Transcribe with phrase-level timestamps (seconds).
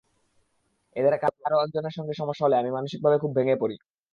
[0.95, 3.75] এদের কারও একজনের সঙ্গে সমস্যা হলে আমি মানসিকভাবে খুব ভেঙে পড়ি।